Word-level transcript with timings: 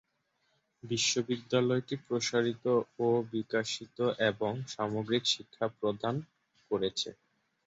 বিদ্যালয়টি 1.27 1.95
প্রসারিত 2.05 2.65
ও 2.99 3.07
বিকাশিত 3.31 3.97
এবং 4.29 4.51
সামগ্রিক 4.67 5.23
শিক্ষা 5.27 5.65
প্রদান 5.77 6.15
করেছে। 6.71 7.09